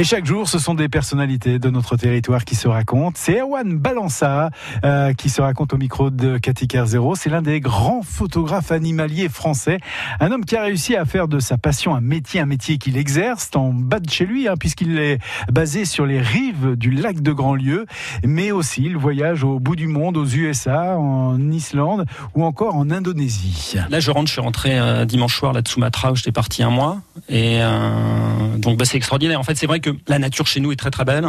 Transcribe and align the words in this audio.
Et 0.00 0.04
chaque 0.04 0.24
jour, 0.24 0.48
ce 0.48 0.58
sont 0.58 0.72
des 0.72 0.88
personnalités 0.88 1.58
de 1.58 1.68
notre 1.68 1.94
territoire 1.98 2.46
qui 2.46 2.54
se 2.54 2.66
racontent. 2.66 3.12
C'est 3.16 3.38
Erwan 3.38 3.76
Balança 3.76 4.48
euh, 4.82 5.12
qui 5.12 5.28
se 5.28 5.42
raconte 5.42 5.74
au 5.74 5.76
micro 5.76 6.08
de 6.08 6.38
Cathy 6.38 6.66
Zéro. 6.86 7.16
C'est 7.16 7.28
l'un 7.28 7.42
des 7.42 7.60
grands 7.60 8.00
photographes 8.00 8.72
animaliers 8.72 9.28
français. 9.28 9.78
Un 10.18 10.32
homme 10.32 10.46
qui 10.46 10.56
a 10.56 10.62
réussi 10.62 10.96
à 10.96 11.04
faire 11.04 11.28
de 11.28 11.38
sa 11.38 11.58
passion 11.58 11.94
un 11.94 12.00
métier, 12.00 12.40
un 12.40 12.46
métier 12.46 12.78
qu'il 12.78 12.96
exerce 12.96 13.50
en 13.54 13.74
bas 13.74 14.00
de 14.00 14.08
chez 14.08 14.24
lui, 14.24 14.48
hein, 14.48 14.54
puisqu'il 14.58 14.98
est 14.98 15.18
basé 15.52 15.84
sur 15.84 16.06
les 16.06 16.18
rives 16.18 16.76
du 16.76 16.92
lac 16.92 17.20
de 17.20 17.32
Grandlieu. 17.32 17.84
Mais 18.24 18.52
aussi, 18.52 18.84
il 18.86 18.96
voyage 18.96 19.44
au 19.44 19.60
bout 19.60 19.76
du 19.76 19.86
monde, 19.86 20.16
aux 20.16 20.24
USA, 20.24 20.96
en 20.96 21.50
Islande 21.50 22.06
ou 22.34 22.44
encore 22.46 22.74
en 22.74 22.90
Indonésie. 22.90 23.76
Là, 23.90 24.00
je 24.00 24.10
rentre, 24.10 24.28
je 24.28 24.32
suis 24.32 24.40
rentré 24.40 24.78
euh, 24.78 25.04
dimanche 25.04 25.36
soir 25.36 25.52
là 25.52 25.60
de 25.60 25.68
Sumatra 25.68 26.10
où 26.12 26.16
j'étais 26.16 26.32
parti 26.32 26.62
un 26.62 26.70
mois. 26.70 27.02
Et 27.28 27.58
euh, 27.60 28.56
donc, 28.56 28.78
bah, 28.78 28.86
c'est 28.86 28.96
extraordinaire. 28.96 29.38
En 29.38 29.42
fait, 29.42 29.58
c'est 29.58 29.66
vrai 29.66 29.80
que 29.80 29.89
la 30.08 30.18
nature 30.18 30.46
chez 30.46 30.60
nous 30.60 30.72
est 30.72 30.76
très 30.76 30.90
très 30.90 31.04
belle. 31.04 31.26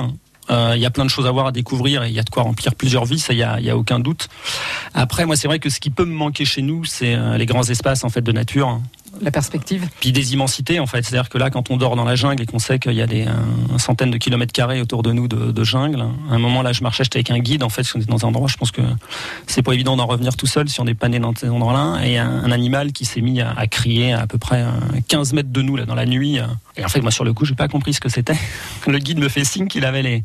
Euh, 0.49 0.73
il 0.75 0.81
y 0.81 0.85
a 0.85 0.89
plein 0.89 1.05
de 1.05 1.09
choses 1.09 1.27
à 1.27 1.31
voir, 1.31 1.47
à 1.47 1.51
découvrir, 1.51 2.03
et 2.03 2.09
il 2.09 2.13
y 2.13 2.19
a 2.19 2.23
de 2.23 2.29
quoi 2.29 2.43
remplir 2.43 2.75
plusieurs 2.75 3.05
vies, 3.05 3.19
ça, 3.19 3.31
il 3.33 3.39
y 3.39 3.43
a, 3.43 3.53
a, 3.53 3.75
aucun 3.75 3.99
doute. 3.99 4.27
Après, 4.93 5.25
moi, 5.25 5.35
c'est 5.35 5.47
vrai 5.47 5.59
que 5.59 5.69
ce 5.69 5.79
qui 5.79 5.89
peut 5.89 6.05
me 6.05 6.13
manquer 6.13 6.45
chez 6.45 6.61
nous, 6.61 6.83
c'est 6.83 7.15
euh, 7.15 7.37
les 7.37 7.45
grands 7.45 7.63
espaces 7.63 8.03
en 8.03 8.09
fait 8.09 8.21
de 8.21 8.31
nature 8.31 8.81
la 9.23 9.31
perspective? 9.31 9.87
Puis 9.99 10.11
des 10.11 10.33
immensités 10.33 10.79
en 10.79 10.87
fait, 10.87 11.03
c'est-à-dire 11.03 11.29
que 11.29 11.37
là, 11.37 11.49
quand 11.49 11.71
on 11.71 11.77
dort 11.77 11.95
dans 11.95 12.03
la 12.03 12.15
jungle 12.15 12.41
et 12.41 12.45
qu'on 12.45 12.59
sait 12.59 12.79
qu'il 12.79 12.93
y 12.93 13.01
a 13.01 13.07
des 13.07 13.25
centaines 13.77 14.11
de 14.11 14.17
kilomètres 14.17 14.53
carrés 14.53 14.81
autour 14.81 15.03
de 15.03 15.11
nous 15.11 15.27
de, 15.27 15.63
jungle, 15.63 16.01
à 16.01 16.33
un 16.33 16.39
moment 16.39 16.61
là, 16.61 16.73
je 16.73 16.83
marchais, 16.83 17.03
j'étais 17.03 17.19
avec 17.19 17.31
un 17.31 17.39
guide 17.39 17.63
en 17.63 17.69
fait, 17.69 17.85
on 17.95 17.99
est 17.99 18.09
dans 18.09 18.25
un 18.25 18.29
endroit, 18.29 18.47
je 18.47 18.57
pense 18.57 18.71
que 18.71 18.81
c'est 19.47 19.61
pas 19.61 19.73
évident 19.73 19.95
d'en 19.95 20.05
revenir 20.05 20.35
tout 20.35 20.47
seul 20.47 20.69
si 20.69 20.79
on 20.81 20.85
n'est 20.85 20.95
pas 20.95 21.09
né 21.09 21.19
dans 21.19 21.35
ces 21.35 21.49
endroits-là, 21.49 22.05
et 22.05 22.17
un, 22.17 22.51
animal 22.51 22.91
qui 22.91 23.05
s'est 23.05 23.21
mis 23.21 23.41
à, 23.41 23.67
crier 23.67 24.13
à, 24.13 24.27
peu 24.27 24.37
près 24.37 24.65
15 25.07 25.33
mètres 25.33 25.51
de 25.51 25.61
nous 25.61 25.75
là 25.75 25.85
dans 25.85 25.95
la 25.95 26.05
nuit. 26.05 26.39
Et 26.77 26.85
en 26.85 26.89
fait, 26.89 27.01
moi 27.01 27.11
sur 27.11 27.23
le 27.23 27.33
coup, 27.33 27.45
j'ai 27.45 27.55
pas 27.55 27.67
compris 27.67 27.93
ce 27.93 27.99
que 27.99 28.09
c'était. 28.09 28.35
Le 28.87 28.97
guide 28.99 29.19
me 29.19 29.29
fait 29.29 29.43
signe 29.43 29.67
qu'il 29.67 29.85
avait 29.85 30.01
les 30.01 30.23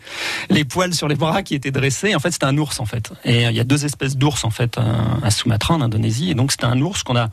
les 0.51 0.65
poils 0.65 0.95
sur 0.95 1.09
les 1.09 1.15
bras 1.15 1.43
qui 1.43 1.55
étaient 1.55 1.71
dressés. 1.71 2.15
En 2.15 2.21
fait, 2.21 2.31
c'était 2.31 2.47
un 2.47 2.57
ours 2.57 2.81
en 2.81 2.87
fait. 2.87 3.13
Et 3.25 3.45
il 3.45 3.55
y 3.55 3.61
a 3.61 3.65
deux 3.65 3.85
espèces 3.85 4.17
d'ours 4.17 4.45
en 4.45 4.51
fait 4.51 4.79
à 5.23 5.31
Sumatra 5.31 5.75
en 5.75 5.81
Indonésie, 5.81 6.31
et 6.31 6.35
donc 6.35 6.53
c'était 6.53 6.65
un 6.65 6.81
ours 6.81 7.03
qu'on 7.03 7.17
a 7.17 7.29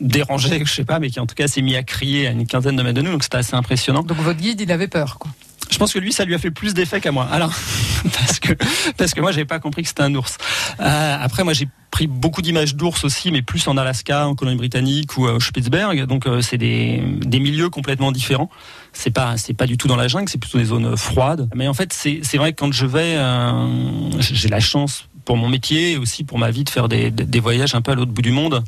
dérangé, 0.00 0.62
je 0.64 0.72
sais 0.72 0.84
pas, 0.84 0.98
mais 0.98 1.10
qui 1.10 1.20
en 1.20 1.26
tout 1.26 1.34
cas 1.34 1.48
s'est 1.48 1.62
mis 1.62 1.76
à 1.76 1.82
crier 1.82 2.28
à 2.28 2.30
une 2.30 2.46
quinzaine 2.46 2.76
de 2.76 2.82
mètres 2.82 2.96
de 2.96 3.02
nous, 3.02 3.12
donc 3.12 3.22
c'était 3.22 3.38
assez 3.38 3.54
impressionnant. 3.54 4.02
Donc 4.02 4.18
votre 4.18 4.40
guide, 4.40 4.60
il 4.60 4.72
avait 4.72 4.88
peur, 4.88 5.18
quoi. 5.18 5.30
Je 5.70 5.76
pense 5.76 5.92
que 5.92 5.98
lui, 5.98 6.12
ça 6.12 6.24
lui 6.24 6.34
a 6.34 6.38
fait 6.38 6.50
plus 6.50 6.74
d'effet 6.74 7.00
qu'à 7.00 7.12
moi. 7.12 7.28
Alors, 7.30 7.52
parce 8.18 8.38
que 8.40 8.52
parce 8.96 9.12
que 9.12 9.20
moi, 9.20 9.32
j'avais 9.32 9.44
pas 9.44 9.58
compris 9.58 9.82
que 9.82 9.88
c'était 9.88 10.02
un 10.02 10.14
ours. 10.14 10.38
Euh, 10.80 11.16
après, 11.20 11.44
moi, 11.44 11.52
j'ai 11.52 11.68
pris 11.90 12.06
beaucoup 12.06 12.42
d'images 12.42 12.74
d'ours 12.74 13.04
aussi, 13.04 13.30
mais 13.30 13.42
plus 13.42 13.66
en 13.68 13.76
Alaska, 13.76 14.26
en 14.26 14.34
Colombie-Britannique 14.34 15.16
ou 15.16 15.24
au 15.24 15.40
Spitzberg. 15.40 16.06
Donc, 16.06 16.26
euh, 16.26 16.40
c'est 16.40 16.58
des, 16.58 17.02
des 17.20 17.40
milieux 17.40 17.68
complètement 17.68 18.12
différents. 18.12 18.50
C'est 18.92 19.10
pas 19.10 19.36
c'est 19.36 19.54
pas 19.54 19.66
du 19.66 19.76
tout 19.76 19.88
dans 19.88 19.96
la 19.96 20.08
jungle, 20.08 20.28
c'est 20.28 20.38
plutôt 20.38 20.58
des 20.58 20.66
zones 20.66 20.96
froides. 20.96 21.50
Mais 21.54 21.68
en 21.68 21.74
fait, 21.74 21.92
c'est 21.92 22.20
c'est 22.22 22.38
vrai 22.38 22.52
que 22.52 22.60
quand 22.60 22.72
je 22.72 22.86
vais, 22.86 23.16
euh, 23.16 24.10
j'ai 24.20 24.48
la 24.48 24.60
chance 24.60 25.08
pour 25.24 25.36
mon 25.36 25.48
métier 25.48 25.92
et 25.92 25.96
aussi 25.98 26.24
pour 26.24 26.38
ma 26.38 26.50
vie 26.50 26.64
de 26.64 26.70
faire 26.70 26.88
des, 26.88 27.10
des 27.10 27.40
voyages 27.40 27.74
un 27.74 27.82
peu 27.82 27.92
à 27.92 27.94
l'autre 27.94 28.12
bout 28.12 28.22
du 28.22 28.32
monde. 28.32 28.64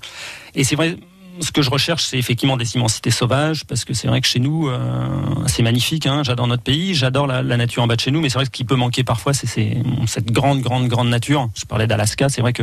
Et 0.55 0.64
c'est 0.64 0.77
vrai 0.77 0.98
ce 1.41 1.52
que 1.52 1.62
je 1.62 1.70
recherche, 1.70 2.05
c'est 2.05 2.19
effectivement 2.19 2.56
des 2.56 2.74
immensités 2.77 3.10
sauvages, 3.10 3.64
parce 3.64 3.84
que 3.84 3.94
c'est 3.94 4.08
vrai 4.08 4.20
que 4.20 4.27
chez 4.27 4.41
nous, 4.41 4.69
euh, 4.69 4.78
c'est 5.46 5.62
magnifique. 5.62 6.06
Hein, 6.06 6.22
j'adore 6.22 6.46
notre 6.46 6.62
pays, 6.62 6.94
j'adore 6.94 7.27
la, 7.27 7.42
nature 7.42 7.83
en 7.83 7.86
bas 7.86 7.96
de 7.96 8.00
chez 8.00 8.10
nous, 8.10 8.20
mais 8.20 8.28
c'est 8.28 8.34
vrai 8.34 8.44
que 8.44 8.48
ce 8.48 8.56
qui 8.56 8.64
peut 8.64 8.77
manquer 8.77 9.05
parfois, 9.05 9.33
c'est 9.33 9.46
cette 10.06 10.30
grande, 10.30 10.61
grande, 10.61 10.88
grande 10.88 11.08
nature. 11.08 11.48
Je 11.55 11.64
parlais 11.64 11.86
d'Alaska, 11.86 12.28
c'est 12.28 12.41
vrai 12.41 12.52
que 12.52 12.62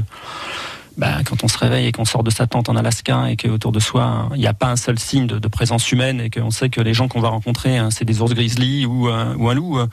bah, 0.97 1.19
quand 1.25 1.43
on 1.43 1.47
se 1.47 1.57
réveille 1.57 1.87
et 1.87 1.91
qu'on 1.91 2.05
sort 2.05 2.23
de 2.23 2.31
sa 2.31 2.47
tente 2.47 2.69
en 2.69 2.75
Alaska 2.75 3.29
et 3.29 3.37
qu'autour 3.37 3.71
de 3.71 3.79
soi, 3.79 4.29
il 4.33 4.39
n'y 4.39 4.47
a 4.47 4.53
pas 4.53 4.67
un 4.67 4.75
seul 4.75 4.97
signe 4.97 5.27
de, 5.27 5.47
présence 5.47 5.91
humaine 5.91 6.19
et 6.21 6.29
qu'on 6.29 6.51
sait 6.51 6.69
que 6.69 6.81
les 6.81 6.93
gens 6.93 7.07
qu'on 7.07 7.21
va 7.21 7.29
rencontrer, 7.29 7.77
hein, 7.77 7.89
c'est 7.91 8.05
des 8.05 8.21
ours 8.21 8.33
grizzly 8.33 8.85
ou, 8.85 9.07
euh, 9.07 9.35
un 9.37 9.53
loup. 9.53 9.79
Euh, 9.79 9.87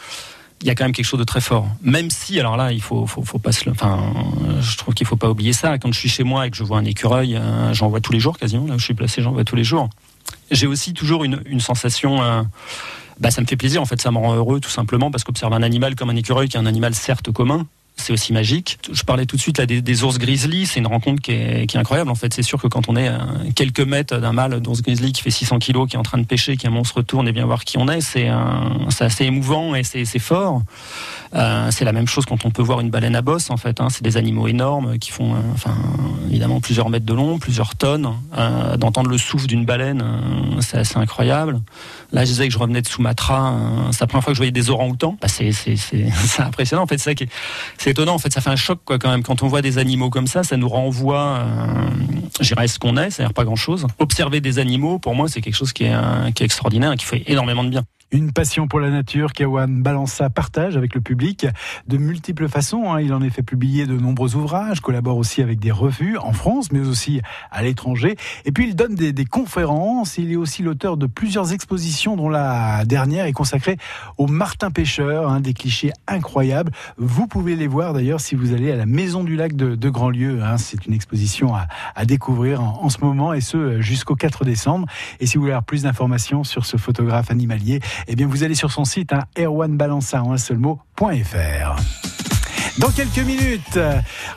il 0.65 0.69
y 0.69 0.71
a 0.71 0.75
quand 0.75 0.85
même 0.85 0.93
quelque 0.93 1.05
chose 1.05 1.21
de 1.21 1.25
très 1.25 1.43
fort. 1.43 1.69
Même 1.83 2.09
si, 2.09 2.41
alors 2.41 2.57
là, 2.57 2.73
il 2.73 2.81
faut, 2.81 3.07
faut, 3.07 3.39
pas 3.39 3.53
se, 3.53 3.69
enfin, 3.69 4.15
je 4.63 4.79
trouve 4.79 4.95
qu'il 4.95 5.07
faut 5.07 5.15
pas 5.15 5.29
oublier 5.29 5.53
ça. 5.53 5.77
Quand 5.77 5.93
je 5.93 5.99
suis 5.99 6.09
chez 6.09 6.25
moi 6.25 6.47
et 6.47 6.51
que 6.51 6.57
je 6.57 6.65
vois 6.65 6.79
un 6.79 6.87
écureuil, 6.87 7.37
euh, 7.37 7.75
j'en 7.75 7.91
vois 7.91 8.01
tous 8.01 8.15
les 8.15 8.19
jours 8.19 8.39
quasiment. 8.39 8.67
Là 8.67 8.77
où 8.77 8.79
je 8.79 8.85
suis 8.85 8.95
placé, 8.95 9.21
j'en 9.21 9.33
vois 9.33 9.45
tous 9.45 9.57
les 9.57 9.63
jours. 9.65 9.91
J'ai 10.51 10.67
aussi 10.67 10.95
toujours 10.95 11.23
une, 11.23 11.43
une 11.45 11.61
sensation. 11.61 12.23
Euh, 12.23 12.43
bah, 13.21 13.31
ça 13.31 13.43
me 13.43 13.47
fait 13.47 13.57
plaisir. 13.57 13.83
En 13.83 13.85
fait, 13.85 14.01
ça 14.01 14.11
me 14.11 14.17
rend 14.17 14.35
heureux 14.35 14.59
tout 14.59 14.71
simplement 14.71 15.11
parce 15.11 15.23
qu'observer 15.23 15.55
un 15.55 15.63
animal 15.63 15.97
comme 15.97 16.09
un 16.09 16.17
écureuil, 16.17 16.49
qui 16.49 16.57
est 16.57 16.61
un 16.61 16.67
animal 16.67 16.95
certes 16.95 17.31
commun, 17.31 17.67
c'est 18.05 18.13
aussi 18.13 18.33
magique. 18.33 18.79
Je 18.93 19.03
parlais 19.03 19.25
tout 19.25 19.37
de 19.37 19.41
suite 19.41 19.59
là 19.59 19.67
des, 19.67 20.05
ours 20.05 20.19
grizzly, 20.19 20.67
c'est 20.67 20.81
une 20.81 20.87
rencontre 20.87 21.23
qui 21.23 21.33
est, 21.33 21.67
qui 21.67 21.77
est, 21.77 21.81
incroyable. 21.81 22.11
En 22.11 22.15
fait, 22.15 22.35
c'est 22.35 22.43
sûr 22.43 22.61
que 22.61 22.69
quand 22.69 22.89
on 22.89 22.97
est 22.97 23.09
à 23.09 23.27
quelques 23.55 23.81
mètres 23.81 24.19
d'un 24.19 24.33
mâle 24.33 24.61
d'ours 24.61 24.83
grizzly 24.83 25.13
qui 25.13 25.23
fait 25.23 25.31
600 25.31 25.59
kilos, 25.59 25.89
qui 25.89 25.97
est 25.97 25.99
en 25.99 26.03
train 26.03 26.19
de 26.19 26.27
pêcher, 26.27 26.57
qui 26.57 26.67
un 26.67 26.71
monstre 26.71 27.03
tourne 27.03 27.27
et 27.27 27.33
bien 27.33 27.47
voir 27.47 27.65
qui 27.65 27.79
on 27.79 27.89
est, 27.89 28.03
c'est 28.03 28.29
assez 29.01 29.25
émouvant 29.25 29.75
et 29.75 29.83
c'est 29.85 30.19
fort. 30.19 30.63
Euh, 31.35 31.71
c'est 31.71 31.85
la 31.85 31.93
même 31.93 32.07
chose 32.07 32.27
quand 32.27 32.45
on 32.45 32.51
peut 32.51 32.63
voir 32.63 32.81
une 32.81 32.91
baleine 32.91 33.17
à 33.17 33.23
bosse. 33.23 33.51
En 33.51 33.57
fait, 33.57 33.81
hein. 33.81 33.89
c'est 33.91 34.03
des 34.03 34.17
animaux 34.17 34.47
énormes 34.47 34.99
qui 34.99 35.11
font, 35.11 35.35
euh, 35.35 35.39
enfin, 35.55 35.75
évidemment 36.29 36.61
plusieurs 36.61 36.91
mètres 36.91 37.07
de 37.07 37.15
long, 37.15 37.39
plusieurs 37.39 37.75
tonnes. 37.75 38.13
Euh, 38.37 38.77
D'entendre 38.77 39.09
le 39.09 39.19
souffle 39.19 39.47
d'une 39.47 39.65
baleine, 39.65 40.03
euh, 40.03 40.61
c'est 40.61 40.79
assez 40.79 40.97
incroyable. 40.97 41.61
Là, 42.13 42.25
je 42.25 42.31
disais 42.31 42.47
que 42.47 42.53
je 42.53 42.59
revenais 42.59 42.83
de 42.83 42.87
Sumatra. 42.87 43.53
Euh, 43.53 43.93
c'est 43.93 44.01
la 44.03 44.07
première 44.07 44.23
fois 44.23 44.33
que 44.33 44.37
je 44.37 44.41
voyais 44.41 44.53
des 44.53 44.71
orang-outans. 44.71 45.17
Bah, 45.21 45.29
c'est 45.29 45.53
impressionnant. 46.39 46.83
En 46.83 46.87
fait, 46.87 46.99
c'est 46.99 47.11
ça 47.11 47.15
qui 47.15 47.25
est 47.25 47.94
étonnant. 47.95 48.15
En 48.15 48.19
fait 48.19 48.33
ça 48.33 48.41
fait 48.41 48.51
un 48.51 48.57
choc 48.57 48.81
quoi 48.85 48.99
quand 48.99 49.11
même. 49.11 49.23
Quand 49.23 49.43
on 49.43 49.49
voit 49.49 49.63
des 49.63 49.79
animaux 49.79 50.11
comme 50.11 50.27
ça 50.27 50.43
ça 50.43 50.57
nous 50.57 50.69
renvoie 50.69 51.39
euh, 51.39 51.89
j'irais 52.41 52.69
ce 52.69 52.79
qu'on 52.79 52.97
est. 52.97 53.11
C'est-à-dire 53.11 53.35
pas 53.35 53.45
grand 53.45 53.57
chose 53.57 53.87
observer 53.99 54.41
des 54.41 54.59
animaux 54.59 54.99
pour 54.99 55.15
moi 55.15 55.29
c'est 55.29 55.41
quelque 55.41 55.57
chose 55.57 55.73
qui 55.73 55.85
est, 55.85 55.95
euh, 55.95 56.31
qui 56.33 56.43
est 56.43 56.47
extraordinaire 56.47 56.93
et 56.93 56.97
qui 56.97 57.07
fait 57.07 57.23
énormément 57.27 57.65
de 57.65 57.71
bien 57.71 57.85
une 58.15 58.33
passion 58.33 58.69
pour 58.69 58.79
la 58.79 58.91
nature 58.91 59.33
qu'Awan 59.33 59.83
Balança 59.83 60.31
partage 60.31 60.77
avec 60.77 60.95
le 60.95 61.01
public 61.01 61.47
de 61.89 61.97
multiples 61.97 62.49
façons. 62.49 62.93
Hein. 62.93 63.01
Il 63.01 63.13
en 63.13 63.21
est 63.21 63.31
fait 63.31 63.43
publier 63.43 63.87
de 63.87 63.97
nombreux 63.99 64.37
ouvrages, 64.37 64.81
collabore 64.81 65.17
aussi 65.17 65.43
avec 65.43 65.59
des 65.59 65.73
revues 65.73 66.17
en 66.19 66.33
France, 66.33 66.71
mais 66.71 66.79
aussi 66.79 67.21
à 67.51 67.63
l'étranger. 67.63 68.17
Et 68.45 68.53
puis 68.53 68.69
il 68.69 68.77
donne 68.77 68.95
des, 68.95 69.25
conférences. 69.25 70.17
Il 70.17 70.31
est 70.31 70.37
aussi 70.37 70.63
l'auteur 70.63 70.97
de 70.97 71.07
plusieurs 71.07 71.53
expositions, 71.53 72.15
dont 72.15 72.29
la 72.29 72.85
dernière 72.85 73.27
est 73.27 73.33
consacrée 73.33 73.79
au 74.17 74.29
Martin 74.29 74.71
Pêcheur, 74.71 75.29
hein, 75.29 75.41
des 75.41 75.55
clichés 75.55 75.93
incroyables. 76.07 76.71
Vous 76.97 77.27
pouvez 77.27 77.57
les 77.57 77.67
voir 77.67 77.95
d'ailleurs 77.95 78.21
si 78.21 78.37
vous 78.37 78.53
allez 78.53 78.71
à 78.71 78.77
la 78.77 78.87
Maison 78.87 79.25
du 79.25 79.35
Lac 79.35 79.57
de, 79.57 79.89
Grandlieu. 79.89 80.43
Hein. 80.43 80.57
C'est 80.59 80.87
une 80.87 80.95
exposition 80.95 81.53
à, 81.55 82.05
découvrir 82.05 82.63
en, 82.63 82.89
ce 82.91 82.99
moment 83.01 83.33
et 83.33 83.41
ce 83.41 83.81
jusqu'au 83.81 84.15
4 84.15 84.45
décembre. 84.45 84.87
Et 85.19 85.27
si 85.27 85.37
vous 85.37 85.43
voulez 85.43 85.53
avoir 85.53 85.65
plus 85.65 85.83
d'informations 85.83 86.45
sur 86.45 86.65
ce 86.65 86.77
photographe 86.77 87.31
animalier, 87.31 87.81
eh 88.09 88.17
bien, 88.17 88.27
vous 88.27 88.43
allez 88.45 88.55
sur 88.55 88.71
son 88.71 88.85
site, 88.85 89.13
hein, 89.13 89.25
en 90.25 90.33
un 90.33 90.39
seul. 90.39 90.59
Dans 92.79 92.91
quelques 92.91 93.19
minutes, 93.19 93.79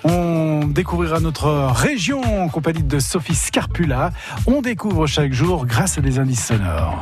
on 0.03 0.67
découvrira 0.67 1.19
notre 1.19 1.49
région 1.71 2.21
en 2.43 2.49
compagnie 2.49 2.83
de 2.83 2.99
Sophie 2.99 3.35
Scarpula. 3.35 4.11
On 4.45 4.61
découvre 4.61 5.07
chaque 5.07 5.33
jour 5.33 5.65
grâce 5.65 5.97
à 5.97 6.01
des 6.01 6.19
indices 6.19 6.45
sonores. 6.45 7.01